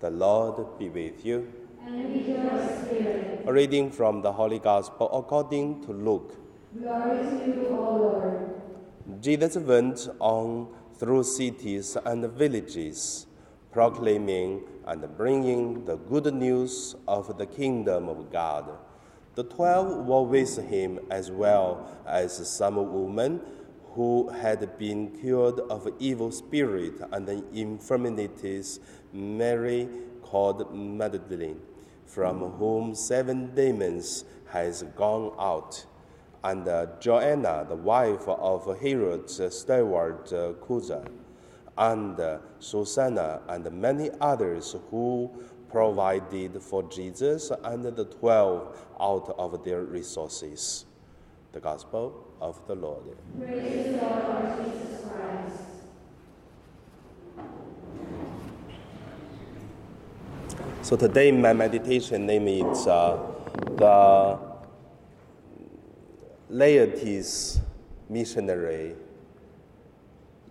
[0.00, 1.52] The Lord be with you.
[1.86, 3.44] and with your spirit.
[3.46, 6.34] A reading from the Holy Gospel according to Luke.
[6.78, 8.60] Glory to you, O Lord.
[9.20, 13.26] Jesus went on through cities and villages,
[13.72, 18.70] proclaiming and bringing the good news of the kingdom of God.
[19.34, 23.40] The twelve were with him as well as some women
[23.94, 28.80] who had been cured of evil spirit and infirmities,
[29.12, 29.88] Mary
[30.22, 31.60] called Magdalene,
[32.06, 35.84] from whom seven demons has gone out
[36.42, 40.52] and uh, Joanna, the wife of Herod's steward uh,
[41.76, 45.30] and uh, Susanna, and many others who
[45.70, 50.86] provided for Jesus and the twelve out of their resources.
[51.52, 53.02] The Gospel of the Lord.
[53.38, 55.64] Praise the Jesus Christ.
[60.82, 63.18] So today my meditation name is uh,
[63.76, 64.38] the
[66.50, 67.58] laities
[68.08, 68.94] missionary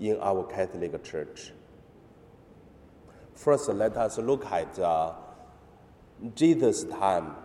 [0.01, 1.51] in our Catholic Church.
[3.35, 5.13] First, let us look at uh,
[6.35, 7.35] Jesus' time,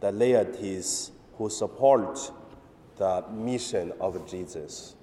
[0.00, 2.18] the laities who support
[3.02, 4.94] the mission of Jesus.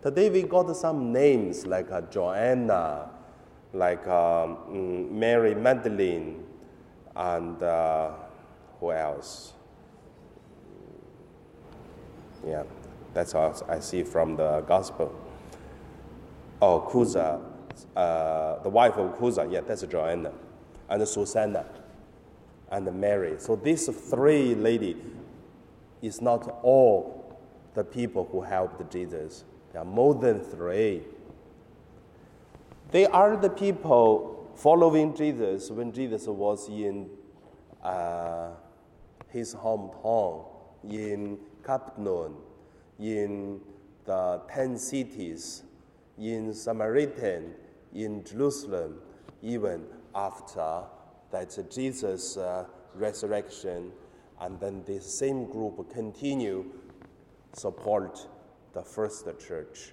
[0.00, 3.10] Today we got some names like uh, Joanna,
[3.72, 6.44] like um, mm, Mary Magdalene,
[7.16, 8.12] and uh,
[8.78, 9.54] who else?
[12.46, 12.62] Yeah,
[13.14, 15.12] that's all I see from the gospel.
[16.62, 17.42] Oh, Chuza,
[17.96, 20.30] uh, the wife of Chuza, yeah, that's Joanna,
[20.88, 21.66] and Susanna,
[22.70, 23.40] and Mary.
[23.40, 24.96] So these three lady
[26.06, 27.38] is not all
[27.74, 29.44] the people who helped Jesus.
[29.72, 31.02] There are more than three.
[32.90, 37.08] They are the people following Jesus when Jesus was in
[37.82, 38.50] uh,
[39.28, 40.44] his hometown
[40.88, 42.36] in Capernaum,
[42.98, 43.60] in
[44.04, 45.62] the ten cities,
[46.18, 47.54] in Samaritan,
[47.94, 49.00] in Jerusalem,
[49.42, 50.82] even after
[51.30, 52.64] that Jesus' uh,
[52.94, 53.90] resurrection,
[54.40, 56.64] and then this same group continue
[57.52, 58.26] support
[58.72, 59.92] the first church.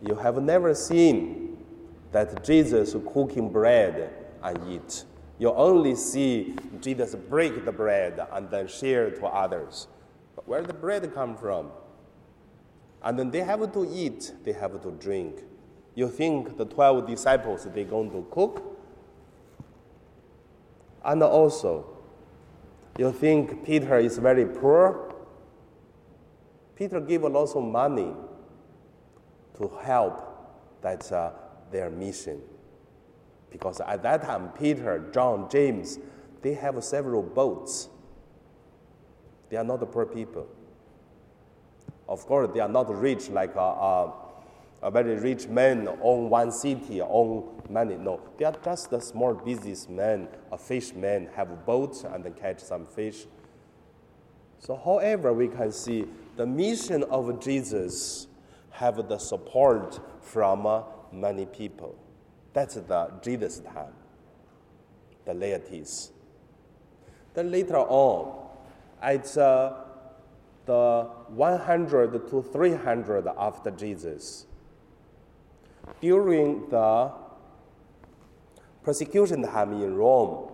[0.00, 1.64] You have never seen
[2.10, 4.12] that Jesus cooking bread
[4.42, 5.04] and eat.
[5.38, 9.88] You only see Jesus break the bread and then share to others.
[10.34, 11.70] But where the bread come from?
[13.02, 15.42] And then they have to eat, they have to drink.
[15.94, 18.71] You think the 12 disciples, they going to cook?
[21.04, 21.86] And also,
[22.98, 25.14] you think Peter is very poor?
[26.76, 28.12] Peter gave a lot of money
[29.58, 31.30] to help that uh,
[31.70, 32.40] their mission.
[33.50, 35.98] Because at that time, Peter, John, James,
[36.40, 37.88] they have several boats.
[39.48, 40.46] They are not poor people.
[42.08, 44.12] Of course, they are not rich like a, a,
[44.82, 47.96] a very rich man own one city, own money.
[47.96, 52.86] No, they are just a small businessmen, a fisherman, have boats and then catch some
[52.86, 53.26] fish.
[54.58, 56.06] So, however, we can see
[56.36, 58.26] the mission of Jesus
[58.70, 60.82] have the support from uh,
[61.12, 61.96] many people.
[62.52, 63.94] That's the Jesus time,
[65.24, 66.10] the laities.
[67.34, 68.48] Then later on,
[69.00, 69.74] at uh,
[70.66, 74.46] the 100 to 300 after Jesus,
[76.00, 77.12] during the
[78.82, 80.50] persecution time in Rome,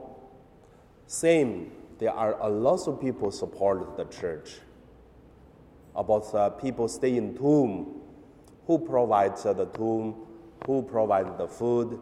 [1.07, 4.57] same, there are a lot of people support the church.
[5.97, 8.03] About uh, people stay in tomb,
[8.67, 10.15] who provides uh, the tomb,
[10.67, 11.99] who provides the food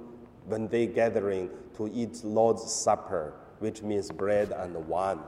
[0.47, 5.20] when they gathering to eat Lord's Supper, which means bread and wine.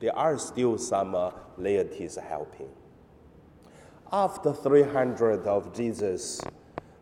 [0.00, 2.68] There are still some uh, laities helping.
[4.10, 6.40] After 300 of Jesus,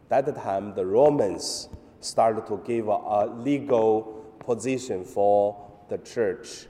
[0.09, 1.69] that time the Romans
[2.01, 6.67] started to give a legal position for the church.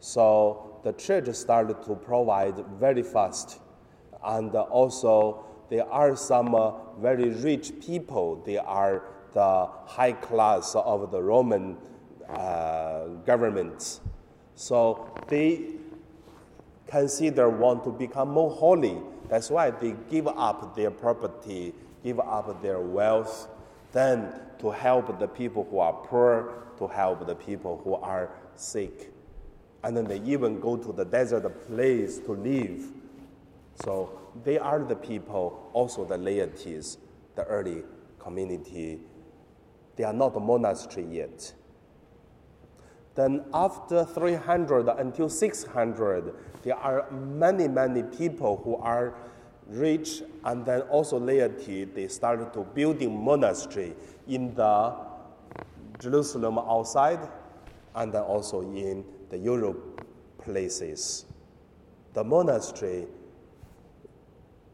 [0.00, 3.60] So the church started to provide very fast.
[4.24, 8.42] And also, there are some uh, very rich people.
[8.44, 11.76] They are the high class of the Roman
[12.28, 14.00] uh, government.
[14.56, 15.76] So they
[16.88, 18.98] consider want to become more holy.
[19.32, 21.72] That's why they give up their property,
[22.04, 23.48] give up their wealth,
[23.92, 29.10] then to help the people who are poor, to help the people who are sick.
[29.84, 32.84] And then they even go to the desert place to live.
[33.82, 36.98] So they are the people, also the laities,
[37.34, 37.84] the early
[38.18, 39.00] community.
[39.96, 41.54] They are not a monastery yet.
[43.14, 49.14] Then after 300 until 600, there are many, many people who are
[49.68, 51.84] rich and then also laity.
[51.84, 53.94] They started to building monastery
[54.26, 54.94] in the
[55.98, 57.28] Jerusalem outside
[57.94, 60.06] and then also in the Europe
[60.38, 61.26] places.
[62.14, 63.06] The monastery,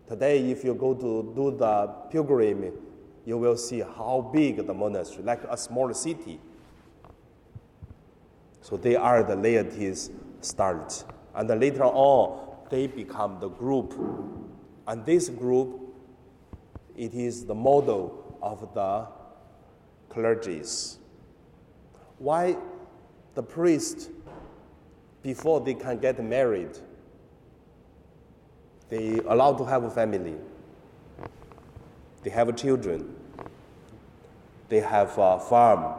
[0.06, 2.74] today if you go to do the pilgrimage,
[3.24, 6.40] you will see how big the monastery, like a small city.
[8.60, 10.10] So they are the laities
[10.40, 11.04] start.
[11.34, 13.94] And later on, they become the group.
[14.86, 15.80] And this group,
[16.96, 19.06] it is the model of the
[20.10, 20.96] clergies.
[22.18, 22.56] Why
[23.34, 24.10] the priest,
[25.22, 26.76] before they can get married,
[28.88, 30.34] they allowed to have a family.
[32.22, 33.14] They have children.
[34.68, 35.94] They have a farm.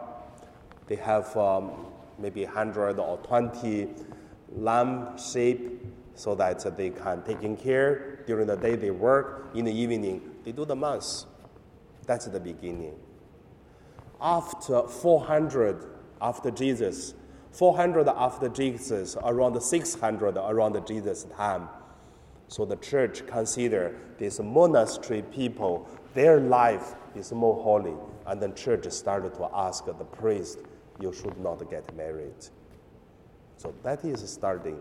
[0.86, 1.86] They have um,
[2.20, 3.88] maybe 100 or 20
[4.56, 5.80] lamb, sheep,
[6.14, 8.22] so that they can taking care.
[8.26, 11.26] During the day they work, in the evening they do the mass.
[12.06, 12.94] That's the beginning.
[14.20, 15.86] After 400
[16.20, 17.14] after Jesus,
[17.52, 21.68] 400 after Jesus, around 600 around Jesus' time.
[22.48, 27.94] So the church consider these monastery people, their life is more holy.
[28.26, 30.58] And the church started to ask the priest,
[31.00, 32.46] you should not get married.
[33.56, 34.78] So that is starting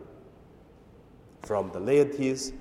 [1.42, 2.54] from the laities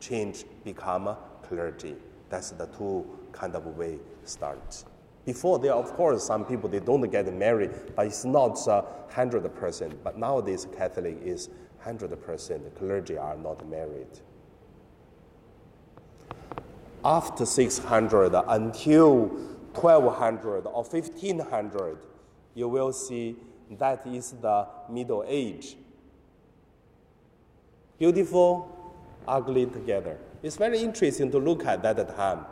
[0.00, 1.96] change become clergy.
[2.28, 4.84] That's the two kind of way start.
[5.24, 8.58] Before there, of course, some people they don't get married, but it's not
[9.10, 10.02] hundred percent.
[10.04, 11.48] But nowadays, Catholic is
[11.80, 12.62] hundred percent.
[12.76, 14.20] Clergy are not married.
[17.04, 19.26] After 600 until
[19.74, 21.98] 1200 or 1500,
[22.56, 23.36] you will see
[23.78, 25.76] that is the Middle Age.
[27.98, 28.96] Beautiful,
[29.28, 30.18] ugly together.
[30.42, 32.46] It's very interesting to look at that time.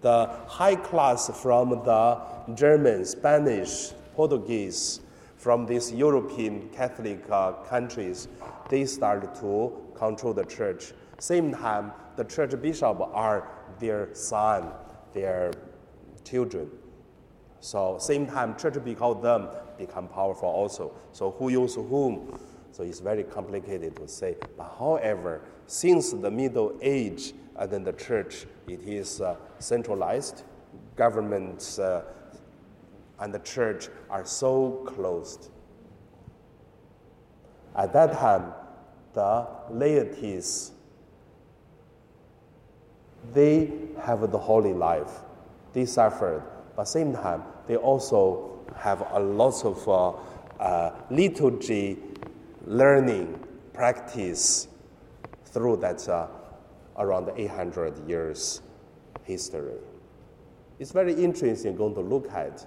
[0.00, 2.20] The high class from the
[2.54, 5.00] German, Spanish, Portuguese,
[5.36, 8.28] from these European Catholic uh, countries,
[8.68, 10.92] they started to control the church.
[11.18, 13.48] Same time, the church bishop are
[13.78, 14.70] their son,
[15.14, 15.50] their
[16.24, 16.70] children.
[17.60, 19.48] So same time, church because them
[19.78, 20.92] become powerful also.
[21.12, 22.38] So who use whom?
[22.72, 24.36] So it's very complicated to say.
[24.56, 30.44] But however, since the Middle Age and then the church, it is uh, centralized.
[30.96, 32.02] Governments uh,
[33.18, 35.50] and the church are so closed.
[37.76, 38.52] At that time,
[39.12, 40.72] the laities
[43.32, 43.70] they
[44.02, 45.20] have the holy life.
[45.72, 46.42] They suffered,
[46.80, 51.98] but same time they also have a lot of uh, uh, liturgy
[52.64, 53.38] learning
[53.74, 54.66] practice
[55.44, 56.26] through that uh,
[56.96, 58.62] around 800 years
[59.24, 59.74] history.
[60.78, 62.66] It's very interesting going to look at.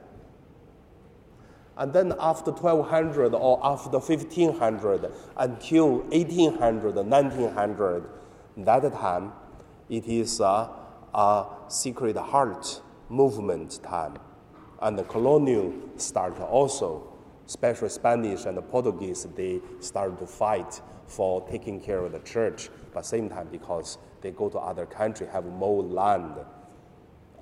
[1.76, 8.04] And then after 1200 or after 1500 until 1800, 1900,
[8.58, 9.32] that time
[9.90, 10.70] it is a,
[11.16, 12.82] a Sacred Heart
[13.14, 14.18] movement time.
[14.82, 17.08] And the colonial start also,
[17.46, 22.70] especially Spanish and the Portuguese, they started to fight for taking care of the church,
[22.94, 26.36] but same time because they go to other country, have more land.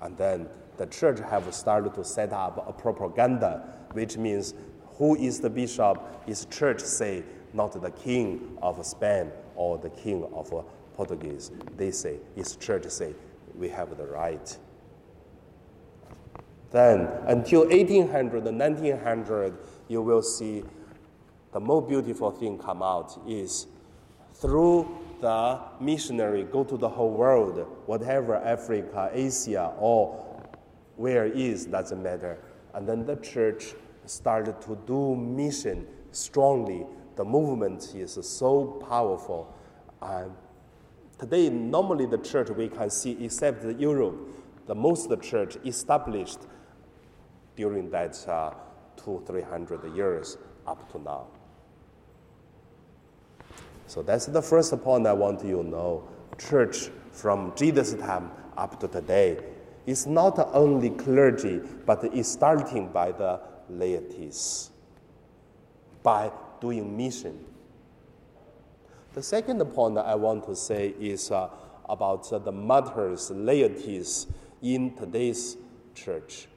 [0.02, 3.62] And then the church have started to set up a propaganda,
[3.92, 4.54] which means
[4.98, 7.22] who is the bishop is church say,
[7.54, 10.52] not the king of Spain or the king of
[10.94, 11.50] Portuguese.
[11.76, 13.14] They say, it's church say,
[13.54, 14.58] we have the right.
[16.72, 19.56] Then, until 1800, 1900,
[19.88, 20.64] you will see
[21.52, 23.66] the most beautiful thing come out is
[24.34, 24.88] through
[25.20, 30.42] the missionary go to the whole world, whatever Africa, Asia, or
[30.96, 32.38] where is doesn't matter.
[32.74, 33.74] And then the church
[34.06, 36.86] started to do mission strongly.
[37.16, 39.54] The movement is so powerful.
[40.00, 40.32] And
[41.22, 44.28] Today, normally the church we can see, except Europe,
[44.66, 46.40] the most church established
[47.56, 48.52] during that uh,
[48.96, 51.26] two, three hundred years up to now.
[53.86, 56.08] So that's the first point I want you to know.
[56.38, 59.38] Church from Jesus' time up to today
[59.86, 63.40] is not only clergy, but is starting by the
[63.70, 64.70] laities,
[66.02, 66.30] by
[66.60, 67.44] doing mission
[69.14, 71.50] the second point I want to say is uh,
[71.86, 74.26] about uh, the martyrs, laities
[74.62, 75.58] in today's
[75.94, 76.48] church.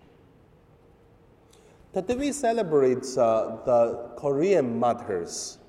[1.96, 5.60] Today we celebrate uh, the Korean martyrs.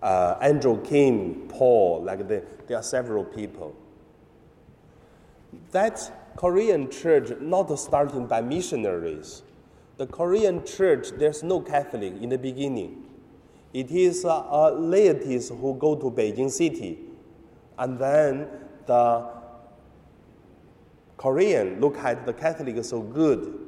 [0.00, 3.76] Uh, Andrew Kim, Paul, like the, there are several people.
[5.72, 9.42] That Korean church not starting by missionaries.
[9.98, 13.04] The Korean church, there's no Catholic in the beginning.
[13.74, 17.00] It is uh, uh, laities who go to Beijing city,
[17.76, 18.48] and then
[18.86, 19.28] the
[21.18, 23.66] Korean look at the Catholic so good,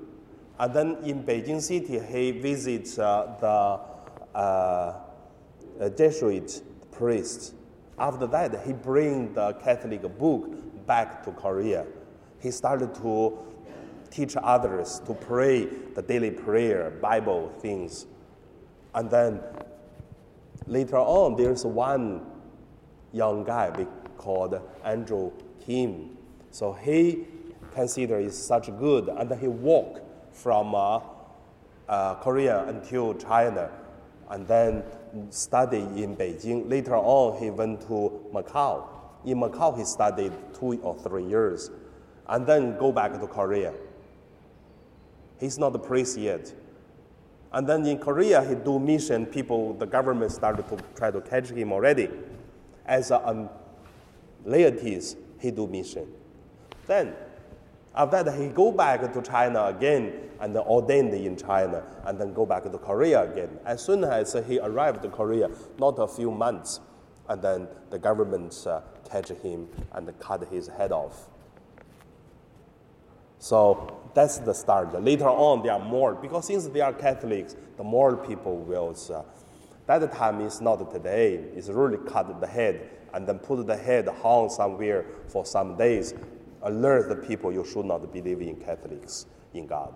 [0.62, 7.54] and then in Beijing city he visits uh, the uh, Jesuit priest.
[7.98, 11.84] After that, he bring the Catholic book back to Korea.
[12.40, 13.36] He started to
[14.08, 15.64] teach others to pray
[15.96, 18.06] the daily prayer, Bible things,
[18.94, 19.40] and then
[20.68, 22.24] later on, there's one
[23.12, 25.32] young guy be called Andrew
[25.66, 26.16] Kim.
[26.52, 27.26] So he
[27.74, 31.00] considered is such good, and he walked from uh,
[31.88, 33.70] uh, Korea until China,
[34.30, 34.82] and then
[35.30, 36.68] studied in Beijing.
[36.68, 38.84] Later on, he went to Macau.
[39.24, 41.70] In Macau, he studied two or three years,
[42.28, 43.72] and then go back to Korea.
[45.38, 46.52] He's not a priest yet.
[47.52, 49.26] And then in Korea, he do mission.
[49.26, 52.08] People, the government started to try to catch him already.
[52.86, 53.50] As a um,
[54.46, 56.06] laities, he do mission.
[56.86, 57.14] Then,
[57.94, 62.44] after that, he go back to China again and ordained in China, and then go
[62.44, 63.58] back to Korea again.
[63.64, 66.80] As soon as he arrived to Korea, not a few months,
[67.28, 71.28] and then the government uh, catch him and cut his head off.
[73.38, 75.00] So that's the start.
[75.02, 78.96] Later on, there are more, because since they are Catholics, the more people will.
[79.10, 79.22] Uh,
[79.86, 81.34] that time is not today.
[81.54, 86.14] It's really cut the head and then put the head hung somewhere for some days.
[86.62, 89.94] Alert the people you should not believe in Catholics, in God.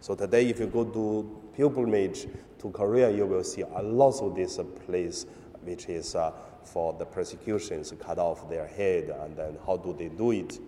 [0.00, 2.26] So today, if you go to pilgrimage
[2.60, 5.26] to Korea, you will see a lot of this place,
[5.62, 10.08] which is uh, for the persecutions, cut off their head, and then how do they
[10.08, 10.58] do it?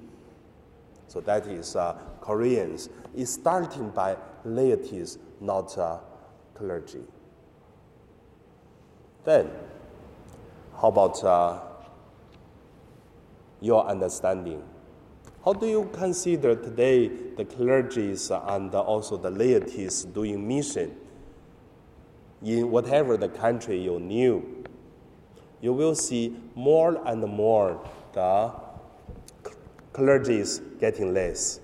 [1.07, 2.89] So that is uh, Koreans.
[3.17, 5.99] It's starting by laities, not uh,
[6.55, 7.03] clergy.
[9.25, 9.51] Then,
[10.81, 11.61] how about uh,
[13.61, 14.63] your understanding?
[15.45, 20.97] How do you consider today the clergies uh, and also the laities doing mission
[22.43, 24.65] in whatever the country you knew?
[25.63, 27.81] You will see more and more
[28.13, 28.53] the
[29.93, 31.61] clergies getting less,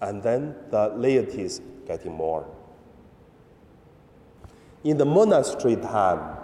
[0.00, 2.46] and then the laities getting more.
[4.82, 6.38] In the monastery time,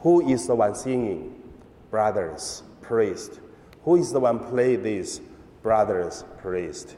[0.00, 1.42] who is the one singing?
[1.90, 3.40] Brothers, priest.
[3.84, 5.20] Who is the one play this?
[5.62, 6.96] Brothers, priest.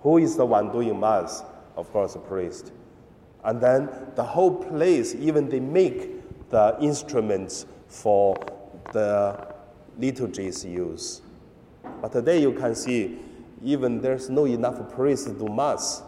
[0.00, 1.42] Who is the one doing mass?
[1.76, 2.72] Of course, a priest.
[3.44, 8.36] And then the whole place, even they make the instruments for
[8.92, 9.54] the
[9.98, 11.22] liturgy's use.
[12.00, 13.18] But today you can see
[13.62, 16.02] even there's no enough priests to do mass.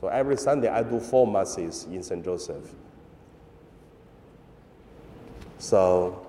[0.00, 2.24] So every Sunday I do four masses in St.
[2.24, 2.74] Joseph.
[5.58, 6.26] So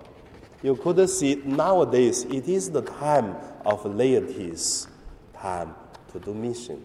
[0.63, 4.87] you could see nowadays it is the time of laity's
[5.35, 5.75] time
[6.11, 6.83] to do mission.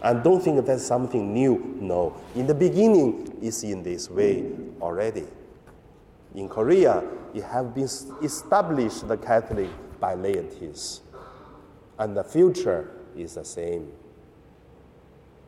[0.00, 1.76] And don't think that's something new.
[1.80, 2.16] No.
[2.34, 5.26] In the beginning, it's in this way already.
[6.34, 7.04] In Korea,
[7.34, 7.88] it have been
[8.22, 9.68] established the Catholic
[10.00, 11.00] by laities,
[11.98, 13.90] and the future is the same.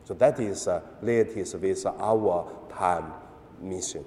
[0.03, 3.13] So that is uh, laities with our time
[3.61, 4.03] mission.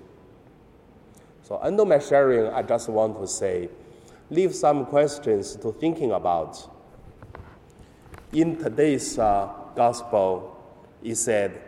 [1.45, 3.69] So under my sharing, I just want to say,
[4.31, 6.71] leave some questions to thinking about.
[8.33, 10.57] In today's uh, gospel,
[11.03, 11.61] it said,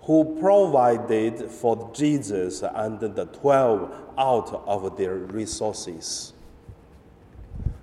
[0.00, 6.32] who provided for Jesus and the 12 out of their resources.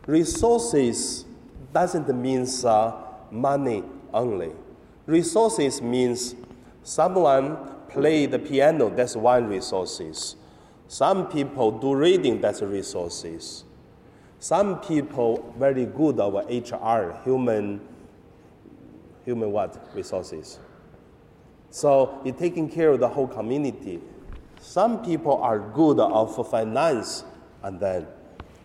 [0.08, 1.26] Resources
[1.72, 2.94] doesn't mean uh,
[3.30, 4.54] money only.
[5.06, 6.34] Resources means
[6.82, 10.36] someone play the piano, that's one resources.
[10.88, 13.64] Some people do reading, that's resources.
[14.40, 17.80] Some people very good over HR, human,
[19.24, 19.90] human what?
[19.96, 20.60] Resources.
[21.70, 24.02] So you're taking care of the whole community.
[24.60, 27.24] Some people are good of finance,
[27.64, 28.08] and then,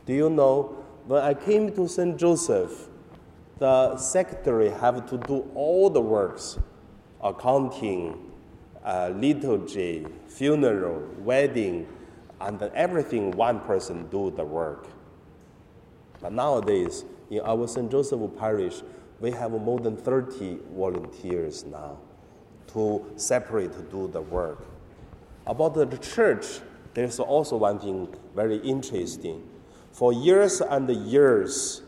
[0.05, 2.17] do you know, when I came to St.
[2.17, 2.89] Joseph,
[3.59, 6.59] the secretary have to do all the works,
[7.23, 8.33] accounting,
[8.87, 11.87] uh, liturgy, funeral, wedding,
[12.41, 14.87] and everything one person do the work.
[16.21, 17.91] But nowadays, in our St.
[17.91, 18.83] Joseph Parish,
[19.21, 21.99] we have more than 30 volunteers now
[22.69, 24.67] to separate to do the work.
[25.47, 26.61] About the church,
[26.95, 29.43] there's also one thing very interesting.
[29.93, 31.83] For years and years,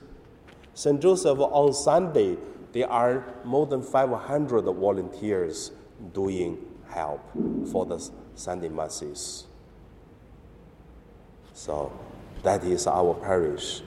[0.75, 1.01] St.
[1.01, 2.37] Joseph on Sunday,
[2.73, 5.73] there are more than 500 volunteers
[6.13, 6.59] doing
[6.99, 7.23] help
[7.71, 7.99] for the
[8.35, 9.47] Sunday masses.
[11.55, 11.93] So
[12.43, 13.83] that is our parish.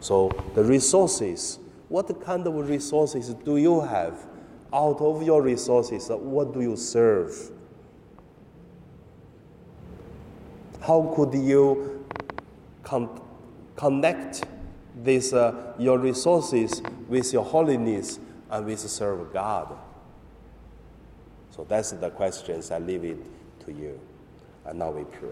[0.00, 1.58] So the resources,
[1.88, 4.14] what kind of resources do you have?
[4.72, 7.50] Out of your resources, what do you serve?
[10.80, 12.04] How could you
[12.82, 13.20] con-
[13.76, 14.44] connect
[14.96, 18.18] this, uh, your resources with your holiness
[18.50, 19.76] and with serve God?
[21.54, 22.70] So that's the questions.
[22.70, 23.18] I leave it
[23.66, 24.00] to you.
[24.64, 25.28] And now we pray.